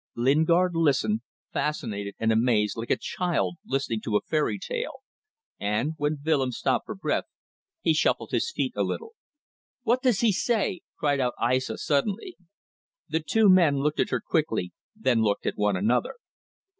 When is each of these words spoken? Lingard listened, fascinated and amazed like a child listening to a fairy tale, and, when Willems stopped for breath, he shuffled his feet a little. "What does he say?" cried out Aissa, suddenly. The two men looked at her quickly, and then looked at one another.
Lingard 0.15 0.73
listened, 0.73 1.21
fascinated 1.53 2.15
and 2.17 2.31
amazed 2.31 2.75
like 2.75 2.89
a 2.89 2.97
child 2.97 3.57
listening 3.63 4.01
to 4.01 4.17
a 4.17 4.21
fairy 4.23 4.57
tale, 4.57 5.03
and, 5.59 5.93
when 5.97 6.17
Willems 6.25 6.57
stopped 6.57 6.87
for 6.87 6.95
breath, 6.95 7.25
he 7.81 7.93
shuffled 7.93 8.31
his 8.31 8.49
feet 8.51 8.73
a 8.75 8.81
little. 8.81 9.11
"What 9.83 10.01
does 10.01 10.21
he 10.21 10.31
say?" 10.31 10.81
cried 10.97 11.19
out 11.19 11.35
Aissa, 11.39 11.77
suddenly. 11.77 12.35
The 13.09 13.19
two 13.19 13.47
men 13.47 13.77
looked 13.77 13.99
at 13.99 14.09
her 14.09 14.19
quickly, 14.27 14.73
and 14.95 15.03
then 15.03 15.21
looked 15.21 15.45
at 15.45 15.53
one 15.55 15.75
another. 15.75 16.15